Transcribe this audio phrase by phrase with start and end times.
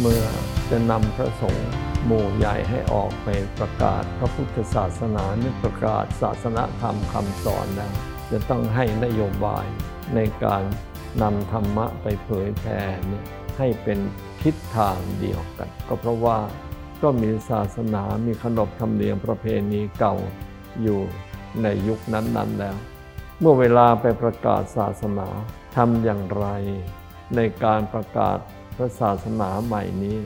[0.00, 0.26] เมื่อ
[0.70, 1.70] จะนำพระสงฆ์
[2.06, 3.28] หมู่ใหญ่ให้ออกไป
[3.58, 7.92] ประกาศพระพุทธศาสนานี่ประกาศศาสนาธรรมคำสอนแล้ว
[8.30, 9.66] จะต้องให้นโยบาย
[10.14, 10.62] ในการ
[11.22, 13.24] นำธรรมะไปเผยแผ่เนี่ย
[13.58, 13.98] ให้เป็น
[14.42, 16.38] ทิศทางเดียวกัน ก็เพราะว่า
[17.02, 20.14] ก็มีศาสนามีขนบธรรมเนียมประเพณีเก่า
[20.82, 21.00] อยู่
[21.62, 22.76] ในยุคนั้นๆแล้ว
[23.40, 25.28] เมื่อเวลาไปประกาศศาสนา
[25.76, 26.46] ทำอย่างไร
[27.36, 28.38] ในการประกาศ
[28.80, 30.18] ระศาสนาใหม่นี้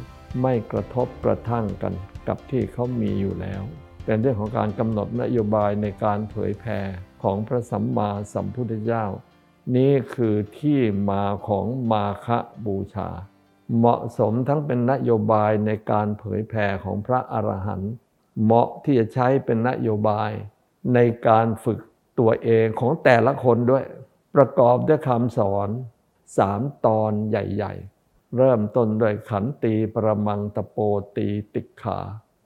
[0.43, 1.95] ไม่กระทบกระทั่งกัน
[2.29, 3.63] กับที่เขามีอยู่แล้ว
[4.05, 6.81] เป็นเรื่องของการกำหนดนโยบายในการเผยแผ่
[7.23, 9.05] ของพระสัมมาสัมพุทธเจ้า
[9.77, 10.81] นี่คือที่
[11.11, 13.09] มาของมาคะบูชา
[13.77, 17.93] เหมาะสมทั้งเป็นนโยบายในการเผยแผ่ของพระอรหันต์
[18.43, 20.31] เหมาะที่จะใช้เป็นนโยบาย
[20.95, 21.79] ในการฝึก
[22.19, 23.85] ตัวเองของแต่ละคนด้วย
[24.35, 25.69] ประกอบด้วยคำสอน
[26.39, 27.94] สามตอนใหญ่ ๆ
[28.37, 30.79] เริ่มต้นด้วยขันตีประมังตะโป
[31.17, 31.99] ตีติขา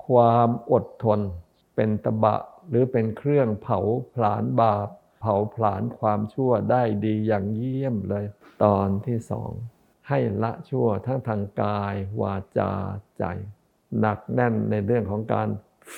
[0.07, 1.21] ความอดทน
[1.75, 2.37] เป็นตะบะ
[2.69, 3.79] หรือเป็นเครื่องเผา
[4.15, 4.89] ผลาญบาป
[5.21, 8.27] เผาผลาญความชั่วได้ดีอย่างเยี่ยมเลย
[8.65, 9.51] ตอนที่สอง
[10.09, 12.73] ให้ละชั่วทั้งทางกาย วาจา
[13.19, 13.25] ใจ
[13.99, 15.49] หนักแน่นในเรื่องของการ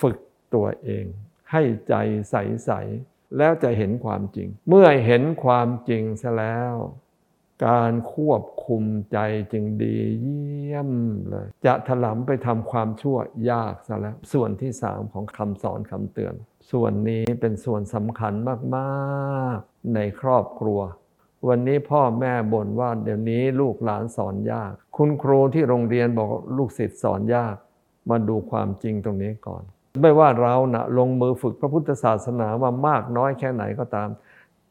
[0.00, 0.18] ฝึก
[0.54, 1.04] ตัวเอง
[1.50, 1.94] ให้ใจ
[2.30, 2.70] ใส
[3.04, 6.74] ๆ แล้วจะเห็นความจริง เมื่อเห็นความจริงซะแล้ว
[7.66, 9.18] การควบคุมใจ
[9.52, 10.90] จึงดีเยี่ยม
[11.28, 13.16] เลย จะถลำไปทำความชั่ว
[13.50, 16.34] ยากซะแล้ว ส่วนที่สามของคำสอนคำเตือน
[16.70, 18.32] ส่วนนี้เป็นส่วนสำคัญ
[18.76, 20.80] มากๆ ในครอบครัว
[21.48, 27.56] วันนี้พ่อแม่บ่นว่าเดี๋ยวนี้ลูกหลานสอนยาก คุณครูที่โรงเรียนบอกลูกศิษย์สอนยาก
[28.10, 29.62] มาดูความจริงตรงนี้ก่อน
[30.02, 34.08] ไม่ว่าเรานะลงมือฝึกพระพุทธศาสนามามากน้อยแค่ไหนก็ตาม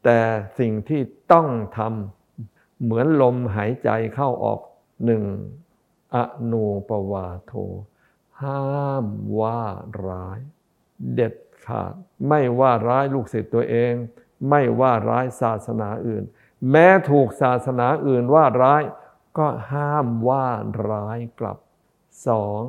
[0.03, 0.19] แต่
[0.59, 2.18] สิ่งที่ต้องทำ
[2.83, 4.59] เหมือนลมหายใจเข้าออก
[5.05, 5.23] หนึ่ง
[6.15, 6.17] อ
[6.51, 7.53] นูปวาโท
[8.41, 9.05] ห้าม
[9.39, 9.63] ว่า
[10.07, 10.39] ร้าย
[11.13, 11.93] เด็ดขาด
[12.27, 13.93] ไม่ว่าร้ายลูกศิษย์ตัวเอง
[14.49, 16.23] ไม่ว่าร้ายศาสนาอื่น
[16.71, 18.83] แม้ถูกศาสนาอื่นว่าร้าย
[19.37, 20.47] ก็ห้ามว่า
[20.89, 21.57] ร้ายกลับ
[22.27, 22.61] สอง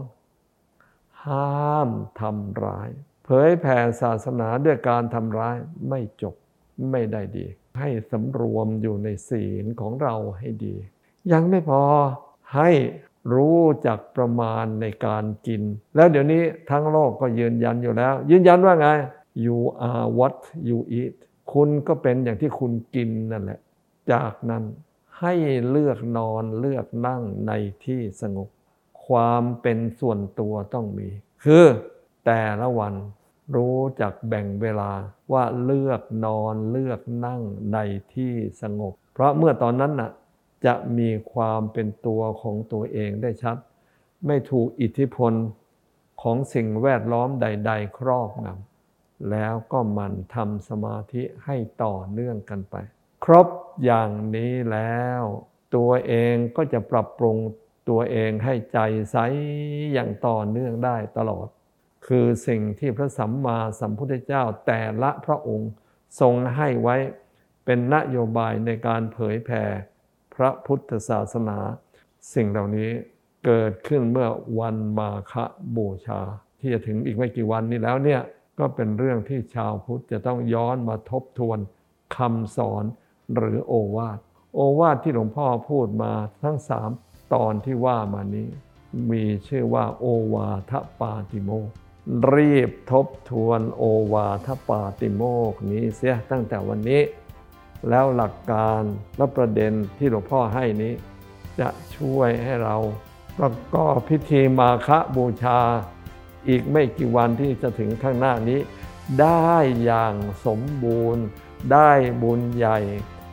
[1.26, 1.88] ห้าม
[2.20, 2.88] ทำร้าย
[3.24, 5.56] เผยแผ่ศาสนาด้วยการทำร้าย
[5.88, 6.34] ไม่จบ
[6.90, 7.46] ไม่ได้ดี
[7.78, 10.74] ให้สำรวมอยู่ในศีลของเราให้ดี
[11.32, 11.82] ยังไม่พอ
[12.56, 12.70] ให้
[13.34, 15.62] รู้จักประมาณในการกิน
[15.96, 18.88] แล้วเดี๋ยวนี้ทั้งโลกก็ยืนยันอยู่แล้ว ยืนยันว่าไง
[19.44, 19.58] you
[19.88, 20.36] are what
[20.68, 21.14] you eat
[21.52, 23.60] คุณก็เป็นอย่างที่คุณกินนั่นแหละ
[24.12, 24.64] จากนั้น
[25.20, 25.34] ให้
[25.70, 27.52] เลือกนอนเลือกนั่งใน
[27.84, 28.48] ที่สงบ
[29.06, 31.08] ความเป็นส่วนตัวต้องมี
[31.44, 31.64] คือ
[32.26, 32.94] แต่ละวัน
[33.54, 34.92] รู้จักแบ่งเวลา
[35.32, 37.78] ว่าเลือกนอนเลือกนั่งใน
[38.14, 40.10] ที่สงบ เพราะเมื่อตอนนั้นน่ะ
[40.66, 43.56] จะมีความเป็นตัวของตัวเองได้ชัด
[44.26, 45.32] ไม่ถูกอิทธิพล
[46.22, 52.76] ของสิ่งแวดล้อมใด ๆ ครอบงำแล้วก็มันทำสมาธิให้ต่อเนื่องกันไป
[53.24, 53.48] ครบ
[53.84, 55.22] อย่างนี้แล้ว
[55.76, 57.36] ตัวเองก็จะปรับปรุง
[57.88, 58.78] ตัวเองให้ใจ
[59.10, 59.16] ใส
[59.92, 61.46] อย่างต่อเนื่องได้ตลอด
[62.06, 65.70] คือสิ่งที่พระสัมมาสัมพุทธเจ้าแต่ละพระองค์
[66.20, 66.96] ทรงให้ไว้
[67.64, 69.64] เป็นนโยบายในการเผยแผ่
[70.34, 71.58] พระพุทธศาสนา
[72.34, 72.90] สิ่งเหล่านี้
[73.44, 74.28] เกิดขึ้นเมื่อ
[74.58, 75.34] วันมาฆ
[75.76, 76.20] บูชา
[76.60, 78.20] ที่จะถึงอีกไม่กี่วันนี้แล้วเนี่ย
[78.58, 81.58] ก็เป็นเรื่องที่ชาวพุทธจะต้องย้อนมาทบทวน
[82.16, 82.84] คำสอน
[83.36, 84.18] หรือโอวาท
[84.54, 86.12] โอวาทที่หลวงพ่อพูดมา
[86.42, 86.90] ทั้งสาม
[87.34, 88.48] ตอนที่ว่ามานี้
[89.10, 91.68] มีชื่อว่าโอวาทปาติโมก
[92.34, 93.82] รีบทบทวนโอ
[94.12, 95.22] วาทปาติโม
[95.52, 97.02] กนี้เสียตั้งแต่วันนี้
[97.88, 98.82] แล้วหลักการ
[99.16, 100.94] และประเด็นที่หลวงพ่อให้นี้
[101.60, 102.76] จะช่วยให้เรา
[103.38, 105.60] ประกอบพิธีมาฆบูชา
[106.48, 108.60] อีกไม่กี่วันที่จะถึงข้างหน้านี้
[109.20, 109.54] ได้
[109.84, 110.14] อย่าง
[110.46, 111.24] สมบูรณ์
[111.72, 111.90] ได้
[112.22, 112.78] บุญใหญ่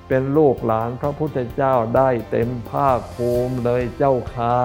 [0.07, 4.59] เป็นลูกหลานพระพุทธเจ้าได้เต็มภาคภูมิเลยเจ้าค่ะ